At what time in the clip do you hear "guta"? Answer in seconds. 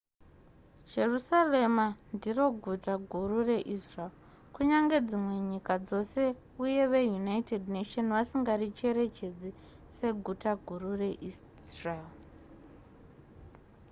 2.63-2.93